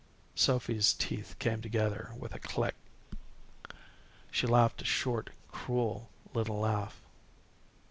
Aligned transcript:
Sophy's 0.33 0.93
teeth 0.95 1.35
came 1.37 1.61
together 1.61 2.09
with 2.17 2.33
a 2.33 2.39
click. 2.39 2.73
She 4.31 4.47
laughed 4.47 4.81
a 4.81 4.85
short 4.85 5.29
cruel 5.51 6.09
little 6.33 6.57
laugh. 6.61 7.03